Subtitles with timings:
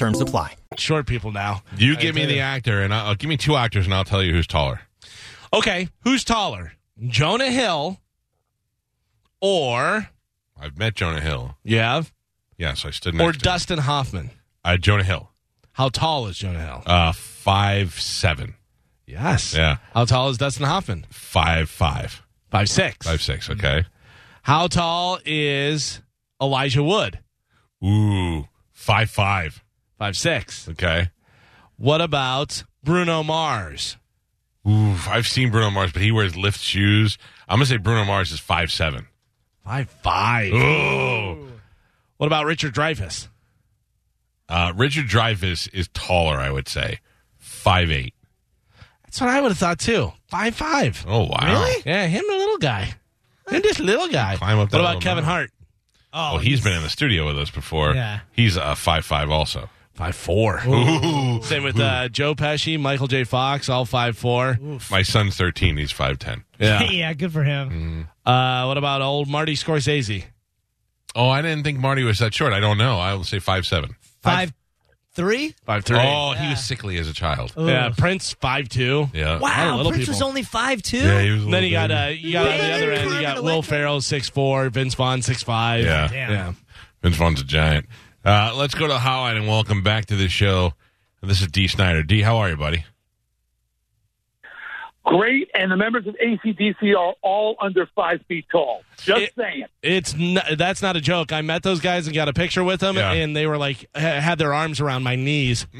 [0.00, 0.54] Terms apply.
[0.78, 1.62] Short people now.
[1.76, 4.32] You give me the actor, and I'll give me two actors, and I'll tell you
[4.32, 4.80] who's taller.
[5.52, 6.72] Okay, who's taller?
[7.06, 8.00] Jonah Hill
[9.42, 10.08] or
[10.58, 11.54] I've met Jonah Hill.
[11.64, 12.14] you have
[12.56, 13.52] Yes, I stood or next to him.
[13.52, 14.30] Dustin Hoffman?
[14.64, 15.30] Uh, Jonah Hill,
[15.72, 16.82] How tall is Jonah Hill?
[16.86, 18.54] uh, five seven.
[19.06, 19.54] yes.
[19.54, 21.04] Yeah, How tall is Dustin Hoffman?
[21.10, 23.06] five five, Five six.
[23.06, 23.50] five six.
[23.50, 23.84] Okay.
[24.44, 26.00] How tall is
[26.40, 27.18] Elijah Wood?
[27.84, 29.62] Ooh, five five.
[30.00, 30.66] Five six.
[30.66, 31.10] Okay.
[31.76, 33.98] What about Bruno Mars?
[34.66, 37.18] Ooh, I've seen Bruno Mars, but he wears lift shoes.
[37.46, 39.08] I'm gonna say Bruno Mars is five seven.
[39.62, 40.52] Five five.
[40.54, 41.48] Oh,
[42.16, 43.28] What about Richard Dreyfuss?
[44.48, 46.38] uh, Richard Dreyfuss is taller.
[46.38, 47.00] I would say
[47.36, 48.14] five eight.
[49.04, 50.12] That's what I would have thought too.
[50.28, 51.04] Five five.
[51.06, 51.38] Oh wow.
[51.46, 51.82] Really?
[51.84, 52.94] Yeah, him a little guy.
[53.50, 54.36] Him just a little guy.
[54.36, 55.50] Climb up what about Kevin mountain.
[56.12, 56.34] Hart?
[56.34, 57.92] Oh, he's been in the studio with us before.
[57.94, 58.20] Yeah.
[58.32, 59.68] He's uh, five five also.
[60.00, 60.60] Five four.
[61.42, 63.24] Same with uh, Joe Pesci, Michael J.
[63.24, 64.58] Fox, all five four.
[64.90, 65.76] My son's thirteen.
[65.76, 66.44] He's five ten.
[66.58, 66.82] Yeah.
[66.90, 68.08] yeah, good for him.
[68.24, 70.24] Uh, what about old Marty Scorsese?
[71.14, 72.54] Oh, I didn't think Marty was that short.
[72.54, 72.98] I don't know.
[72.98, 73.94] I will say five seven.
[74.22, 74.54] Five,
[75.12, 75.54] three.
[75.66, 75.98] Five three.
[76.00, 77.52] Oh, he was sickly as a child.
[77.58, 77.90] yeah.
[77.94, 79.08] Prince five two.
[79.12, 79.32] Yeah.
[79.32, 80.28] lot of Wow, little Prince was people.
[80.28, 80.96] only five two.
[80.96, 81.42] Yeah, he was.
[81.42, 82.24] a And then little you got baby.
[82.24, 83.10] uh, you got on the other end.
[83.10, 85.84] You got Will Ferrell six four, Vince Vaughn six five.
[85.84, 86.08] Yeah.
[86.08, 86.30] Damn.
[86.30, 86.52] yeah.
[87.02, 87.84] Vince Vaughn's a giant.
[88.24, 90.74] Uh, let's go to hotline and welcome back to the show.
[91.22, 92.02] This is Dee Snider.
[92.02, 92.84] Dee, how are you, buddy?
[95.04, 98.82] Great, and the members of ACDC are all under five feet tall.
[98.98, 99.64] Just It- saying.
[99.82, 101.32] It's n- that's not a joke.
[101.32, 103.12] I met those guys and got a picture with them, Yeah.
[103.12, 105.66] and they were like ha- had their arms around my knees.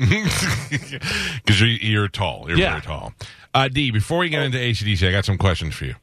[0.70, 2.46] Because you're, you're tall.
[2.48, 2.70] You're Yeah.
[2.70, 3.12] very tall.
[3.52, 5.96] Uh, Dee, before we get into ACDC, I got some questions for you.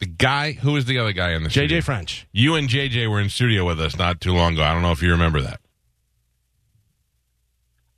[0.00, 1.68] The guy, who is the other guy in the studio?
[1.68, 2.26] Jay Jay French.
[2.32, 4.62] You and Jay Jay were in studio with us not too long ago.
[4.62, 5.60] I don't know if you remember that.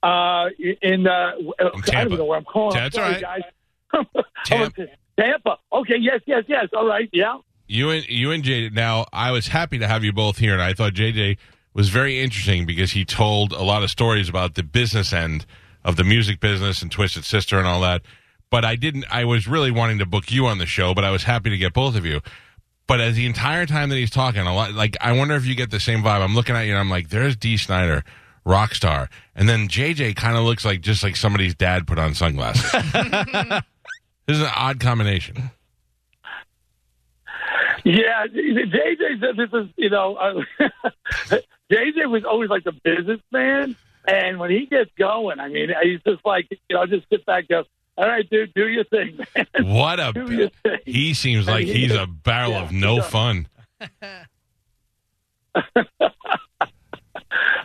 [0.03, 0.51] Uh,
[0.83, 2.77] in uh, I don't know where I'm calling.
[2.77, 3.43] That's sorry, right.
[3.93, 4.05] guys.
[4.45, 4.87] Tampa.
[5.19, 5.57] Tampa.
[5.73, 5.97] Okay.
[5.99, 6.21] Yes.
[6.27, 6.45] Yes.
[6.47, 6.69] Yes.
[6.77, 7.09] All right.
[7.13, 7.39] Yeah.
[7.67, 8.75] You and you and Jay Jay.
[8.75, 11.39] Now, I was happy to have you both here, and I thought Jay Jay
[11.75, 15.45] was very interesting because he told a lot of stories about the business end
[15.85, 18.03] of the music business and Twisted Sister and all that.
[18.51, 19.05] But I didn't.
[19.11, 21.57] I was really wanting to book you on the show, but I was happy to
[21.57, 22.21] get both of you.
[22.87, 25.55] But as the entire time that he's talking, a lot like I wonder if you
[25.55, 26.23] get the same vibe.
[26.23, 28.05] I'm looking at you and I'm like, there's Dee Snider,
[28.45, 31.99] rock star, and then Jay Jay kind of looks like just like somebody's dad put
[31.99, 32.71] on sunglasses.
[32.93, 35.51] this is an odd combination.
[37.85, 38.27] Yeah.
[38.33, 40.43] Jay Jay said this is you know uh,
[41.71, 43.75] Jay Jay was always like the businessman,
[44.07, 47.47] and when he gets going, I mean, he's just like you know, just sit back,
[47.49, 47.65] and go,
[47.97, 49.67] all right, dude, do your thing, man.
[49.67, 50.79] What a Do your thing.
[50.85, 53.49] he seems like he's a barrel Yeah, of no fun.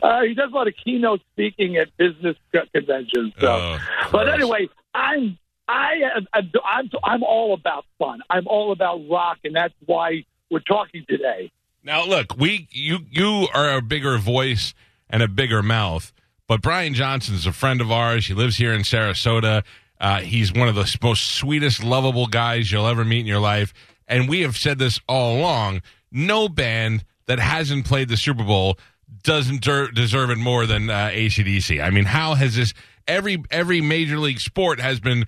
[0.02, 2.36] Uh, he does a lot of keynote speaking at business
[2.74, 3.34] conventions.
[3.40, 3.48] So.
[3.48, 3.78] Oh,
[4.12, 5.38] but anyway, I'm
[5.68, 8.22] I am I'm I'm all about fun.
[8.30, 11.52] I'm all about rock, and that's why we're talking today.
[11.84, 14.74] Now look, we you you are a bigger voice
[15.10, 16.12] and a bigger mouth,
[16.48, 18.26] but Brian Johnson's a friend of ours.
[18.26, 19.64] He lives here in Sarasota.
[20.02, 23.72] Uh, he's one of the most sweetest, lovable guys you'll ever meet in your life.
[24.08, 28.78] And we have said this all along: no band that hasn't played the Super Bowl
[29.24, 31.84] doesn't der- deserve it more than uh, ACDC.
[31.84, 32.74] I mean, how has this?
[33.08, 35.26] Every every major league sport has been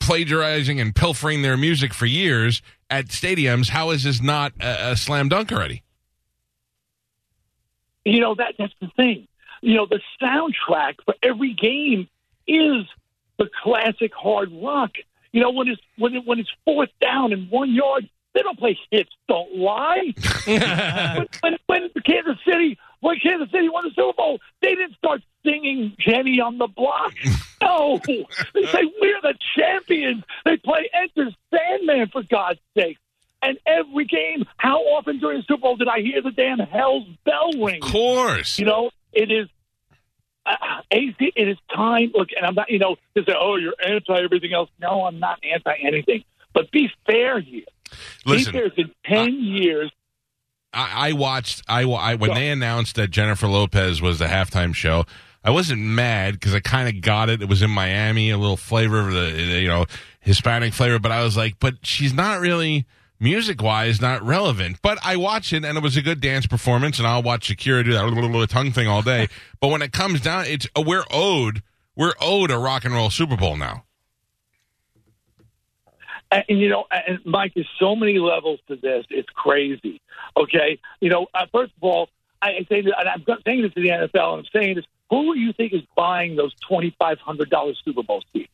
[0.00, 3.68] plagiarizing and pilfering their music for years at stadiums.
[3.68, 5.82] How is this not a, a slam dunk already?
[8.04, 9.28] You know that that's the thing.
[9.60, 12.08] You know the soundtrack for every game
[12.46, 12.86] is
[13.38, 14.92] the classic hard rock.
[15.32, 18.58] You know when it's when it, when it's fourth down and one yard, they don't
[18.58, 19.10] play hits.
[19.28, 20.14] Don't lie.
[20.44, 25.22] when, when, when Kansas City when Kansas City won the Super Bowl, they didn't start
[25.44, 27.12] singing Jenny on the Block.
[27.62, 30.22] No, they say we're the champions.
[30.44, 32.98] They play Enter Sandman for God's sake.
[33.42, 37.08] And every game, how often during the Super Bowl did I hear the damn Hell's
[37.24, 37.82] Bell ring?
[37.82, 38.58] Of course.
[38.58, 39.48] You know, it is.
[40.44, 40.82] Uh,
[41.20, 42.12] AC, it is time.
[42.14, 42.70] Look, and I'm not.
[42.70, 46.24] You know, to say, "Oh, you're anti everything else." No, I'm not anti anything.
[46.52, 47.64] But be fair here.
[48.24, 48.66] Listen, be fair.
[48.66, 49.90] It's in ten years.
[50.72, 51.62] I, I watched.
[51.68, 55.04] I, I when they announced that Jennifer Lopez was the halftime show.
[55.42, 57.40] I wasn't mad because I kind of got it.
[57.40, 59.30] It was in Miami, a little flavor of the
[59.60, 59.86] you know
[60.20, 62.84] Hispanic flavor, but I was like, but she's not really
[63.18, 64.78] music wise not relevant.
[64.82, 67.84] But I watch it and it was a good dance performance, and I'll watch Shakira
[67.84, 69.28] do that little tongue thing all day.
[69.60, 71.62] but when it comes down, it's we're owed
[71.96, 73.84] we're owed a rock and roll Super Bowl now.
[76.30, 79.06] And, you know, and Mike, there's so many levels to this.
[79.10, 80.00] It's crazy.
[80.36, 82.08] Okay, you know, uh, first of all,
[82.42, 84.84] I, say I'm saying this to the NFL, and I'm saying this.
[85.08, 88.50] Who do you think is buying those twenty five hundred dollars Super Bowl seats?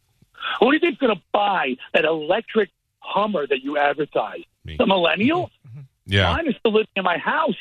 [0.61, 2.71] Who do you think is going to buy that electric
[3.03, 4.43] Hummer that you advertise?
[4.65, 4.77] Me.
[4.77, 5.51] The millennials?
[5.51, 5.69] Mm-hmm.
[5.69, 5.81] Mm-hmm.
[6.07, 7.57] Yeah, Mine is still living in my house.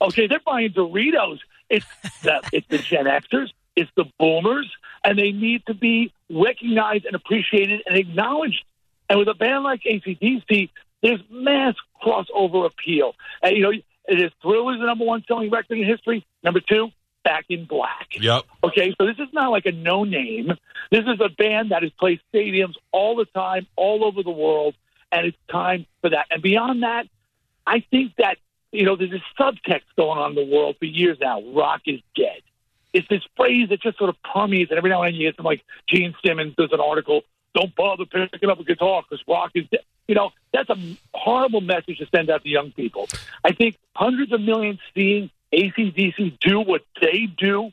[0.00, 1.38] Okay, they're buying Doritos.
[1.70, 1.86] It's
[2.22, 4.70] the it's the Gen Xers, it's the Boomers,
[5.02, 8.64] and they need to be recognized and appreciated and acknowledged.
[9.08, 10.70] And with a band like ACDC,
[11.02, 13.14] there's mass crossover appeal.
[13.42, 16.26] And you know, it is Thrill is the number one selling record in history.
[16.42, 16.90] Number two,
[17.24, 18.08] Back in Black.
[18.20, 18.44] yep.
[18.62, 20.52] Okay, so this is not like a no name.
[20.90, 24.74] This is a band that has played stadiums all the time, all over the world,
[25.10, 26.26] and it's time for that.
[26.30, 27.06] And beyond that,
[27.66, 28.36] I think that,
[28.72, 32.00] you know, there's this subtext going on in the world for years now rock is
[32.14, 32.42] dead.
[32.92, 35.36] It's this phrase that just sort of permeates, and every now and then you get
[35.36, 37.22] some like Gene Simmons does an article,
[37.54, 39.80] don't bother picking up a guitar because rock is dead.
[40.06, 40.76] You know, that's a
[41.14, 43.08] horrible message to send out to young people.
[43.42, 47.70] I think hundreds of millions seeing ACDC do what they do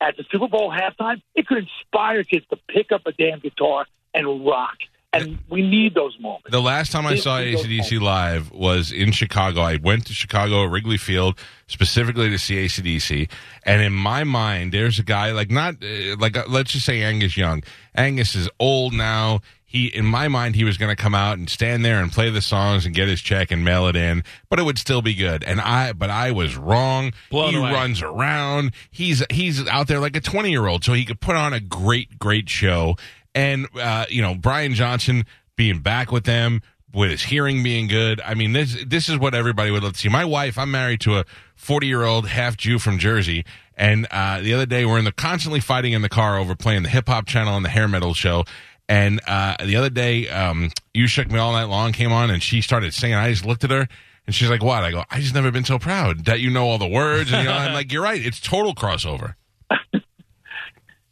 [0.00, 3.86] at the Super Bowl halftime, it could inspire kids to pick up a damn guitar
[4.12, 4.76] and rock.
[5.14, 6.50] And we need those moments.
[6.50, 9.60] The last time I saw ACDC live was in Chicago.
[9.60, 13.30] I went to Chicago Wrigley Field specifically to see ACDC.
[13.64, 17.02] And in my mind, there's a guy like not uh, like uh, let's just say
[17.02, 17.62] Angus Young.
[17.94, 19.40] Angus is old now.
[19.72, 22.28] He, in my mind, he was going to come out and stand there and play
[22.28, 25.14] the songs and get his check and mail it in, but it would still be
[25.14, 25.42] good.
[25.42, 27.14] And I, but I was wrong.
[27.30, 27.72] Blown he away.
[27.72, 28.72] runs around.
[28.90, 31.60] He's he's out there like a twenty year old, so he could put on a
[31.60, 32.96] great great show.
[33.34, 35.24] And uh, you know, Brian Johnson
[35.56, 36.60] being back with them,
[36.94, 38.20] with his hearing being good.
[38.20, 40.08] I mean, this this is what everybody would love to see.
[40.10, 41.24] My wife, I'm married to a
[41.56, 43.44] 40 year old half Jew from Jersey,
[43.74, 46.82] and uh, the other day we're in the constantly fighting in the car over playing
[46.82, 48.44] the hip hop channel and the hair metal show.
[48.92, 52.42] And uh, the other day, um, you shook me all night long came on, and
[52.42, 53.16] she started singing.
[53.16, 53.88] I just looked at her.
[54.26, 56.66] And she's like, "What?" I go, "I just never been so proud that you know
[56.66, 58.20] all the words." And you know, I'm like, "You're right.
[58.20, 59.34] It's total crossover."
[59.70, 60.02] it,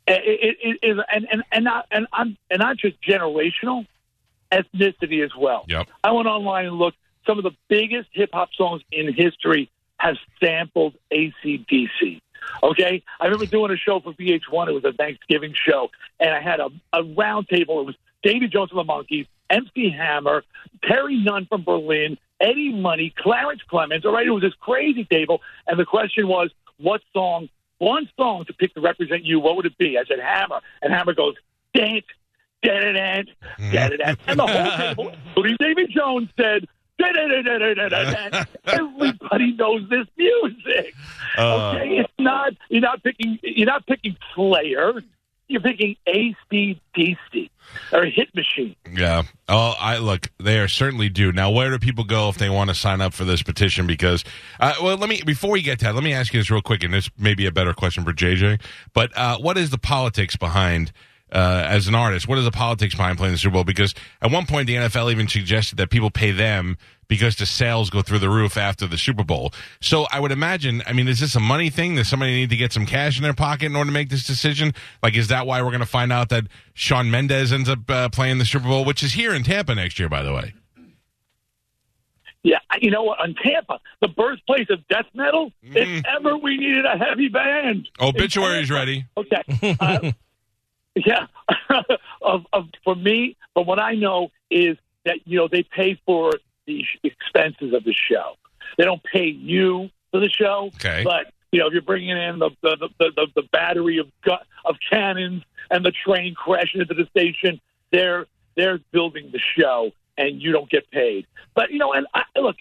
[0.06, 3.86] it, it is, and and and not and I'm and not just generational,
[4.52, 5.64] ethnicity as well.
[5.66, 5.88] Yep.
[6.04, 6.98] I went online and looked.
[7.26, 12.20] Some of the biggest hip hop songs in history have sampled ACDC.
[12.62, 14.68] Okay, I remember doing a show for VH1.
[14.68, 17.80] It was a Thanksgiving show, and I had a, a round table.
[17.80, 20.44] It was David Jones from the Monkees, MC Hammer,
[20.84, 24.04] Terry Nunn from Berlin, Eddie Money, Clarence Clemons.
[24.04, 27.48] All right, it was this crazy table, and the question was, what song,
[27.78, 29.40] one song to pick to represent you?
[29.40, 29.98] What would it be?
[29.98, 31.34] I said Hammer, and Hammer goes,
[31.74, 32.04] dance,
[32.62, 33.22] da-da-da,
[33.72, 34.14] da-da-da.
[34.26, 36.66] and the whole table, including David Jones, said.
[38.66, 40.94] Everybody knows this music.
[41.36, 45.02] Uh, Okay, it's not you're not picking you're not picking Slayer.
[45.48, 47.50] You're picking ACDC
[47.92, 48.76] or Hit Machine.
[48.92, 49.24] Yeah.
[49.48, 50.30] Oh, I look.
[50.38, 51.32] They are certainly due.
[51.32, 53.84] Now, where do people go if they want to sign up for this petition?
[53.88, 54.22] Because,
[54.60, 56.62] uh, well, let me before we get to that, let me ask you this real
[56.62, 58.58] quick, and this may be a better question for Jay Jay.
[58.92, 60.92] But uh, what is the politics behind?
[61.32, 63.64] Uh, as an artist, what is the politics behind playing the Super Bowl?
[63.64, 66.76] Because at one point, the NFL even suggested that people pay them
[67.10, 69.52] because the sales go through the roof after the Super Bowl.
[69.80, 71.96] So I would imagine, I mean, is this a money thing?
[71.96, 74.24] Does somebody need to get some cash in their pocket in order to make this
[74.24, 74.74] decision?
[75.02, 78.08] Like, is that why we're going to find out that Shawn Mendes ends up uh,
[78.08, 80.54] playing the Super Bowl, which is here in Tampa next year, by the way?
[82.42, 83.20] Yeah, you know what?
[83.20, 85.52] On Tampa, the birthplace of death metal.
[85.62, 89.04] If ever we needed a heavy band, Obituary's It's ready.
[89.16, 89.76] Okay.
[89.80, 90.12] Uh,
[91.06, 91.26] yeah.
[92.22, 96.32] of, of, for me, but what I know is that, you know, they pay for
[96.66, 98.34] the expenses of the show.
[98.76, 100.70] They don't pay you for the show.
[100.76, 101.02] Okay.
[101.04, 104.44] But, you know, if you're bringing in the, the, the, the, the battery of, gu-
[104.64, 107.60] of cannons and the train crashing into the station,
[107.92, 111.26] they're, they're building the show and you don't get paid.
[111.54, 112.56] But, you know, and I, look,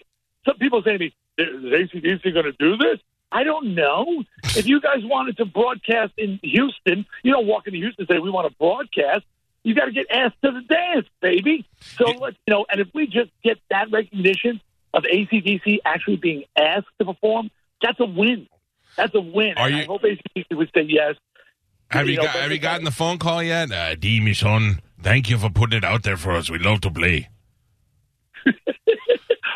[0.46, 2.98] some people say to me, is ACDC going to do this?
[3.32, 4.24] I don't know.
[4.56, 8.18] If you guys wanted to broadcast in Houston, you don't walk into Houston and say,
[8.18, 9.24] we want to broadcast.
[9.62, 11.66] You got to get asked to the dance, baby.
[11.96, 14.60] So, let's, you know, and if we just get that recognition
[14.94, 17.50] of ACDC actually being asked to perform,
[17.82, 18.48] that's a win.
[18.96, 19.54] That's a win.
[19.58, 21.14] Are and you- I hope ACDC would say yes.
[21.90, 23.72] Have you, You know, got, have you gotten the phone call yet?
[23.72, 26.48] Uh, Dee, my son, thank you for putting it out there for us.
[26.48, 27.28] We love to play.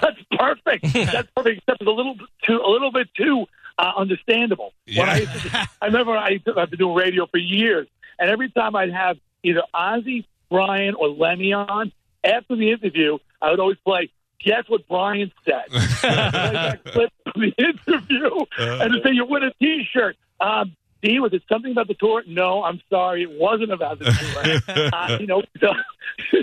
[0.01, 0.85] That's perfect.
[0.93, 1.59] That's perfect.
[1.59, 3.47] Except it's a little too, a little bit too
[3.97, 4.73] uh, understandable.
[4.97, 7.87] When I, to- I remember I used to, I've been doing radio for years,
[8.19, 13.51] and every time I'd have either Ozzy, Brian, or Lemmy on after the interview, I
[13.51, 14.11] would always play.
[14.41, 15.65] Guess what Brian said?
[15.71, 20.17] Play that clip from the interview, and to say you win a T-shirt.
[20.39, 22.23] Um, Dee, was it something about the tour?
[22.27, 24.91] No, I'm sorry, it wasn't about the tour.
[24.93, 25.69] uh, you know, so,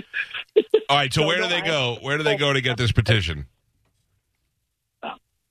[0.88, 1.98] All right, so So where do they go?
[2.00, 3.46] Where do they go to get this petition?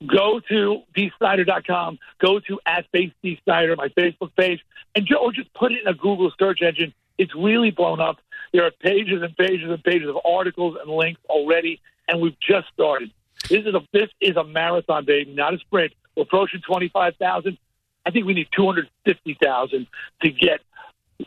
[0.05, 4.59] Go to deesnider.com, go to at face dsnyder, my Facebook page,
[4.95, 6.93] and or just put it in a Google search engine.
[7.17, 8.17] It's really blown up.
[8.51, 12.67] There are pages and pages and pages of articles and links already, and we've just
[12.73, 13.11] started.
[13.47, 15.93] This is a this is a marathon, baby, not a sprint.
[16.15, 17.57] We're approaching twenty five thousand.
[18.05, 19.87] I think we need two hundred fifty thousand
[20.23, 20.61] to get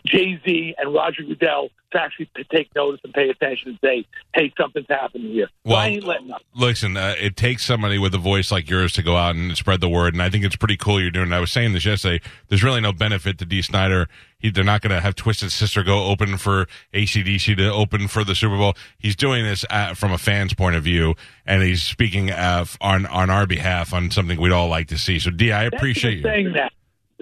[0.06, 4.52] Jay Z and Roger Goodell to actually take notice and pay attention and say, "Hey,
[4.58, 6.42] something's happening here." Well, I ain't letting up.
[6.54, 9.80] Listen, uh, it takes somebody with a voice like yours to go out and spread
[9.80, 11.32] the word, and I think it's pretty cool you're doing.
[11.32, 11.34] it.
[11.34, 12.20] I was saying this yesterday.
[12.48, 14.08] There's really no benefit to Dee Snider.
[14.38, 18.24] He, they're not going to have Twisted Sister go open for ACDC to open for
[18.24, 18.74] the Super Bowl.
[18.98, 21.14] He's doing this uh from a fan's point of view,
[21.46, 25.18] and he's speaking uh, on on our behalf on something we'd all like to see.
[25.18, 26.22] So, Dee, I appreciate you.
[26.22, 26.72] saying that.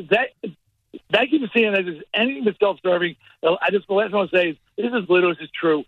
[0.09, 0.29] That
[1.13, 1.89] thank you for saying that.
[1.89, 3.17] Is anything but self-serving.
[3.43, 5.51] I just the last thing I want to say is this is literally this is
[5.51, 5.85] true.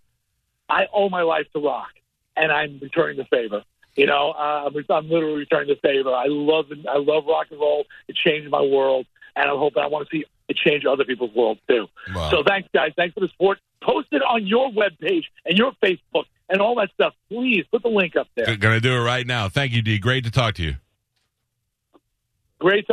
[0.69, 1.91] I owe my life to rock,
[2.37, 3.65] and I'm returning the favor.
[3.97, 6.11] You know, uh, I'm, literally returning the favor.
[6.11, 6.67] I love.
[6.89, 7.85] I love rock and roll.
[8.09, 9.07] It changed my world,
[9.37, 11.87] and I'm hoping I want to see it change other people's world too.
[12.15, 12.31] Wow.
[12.31, 12.93] So thanks, guys.
[12.97, 13.59] Thanks for the support.
[13.83, 17.15] Post it on your webpage and your Facebook and all that stuff.
[17.29, 18.57] Please put the link up there.
[18.57, 19.49] Going to do it right now.
[19.49, 19.99] Thank you, Dee.
[19.99, 20.77] Great to talk to you.
[22.59, 22.87] Great.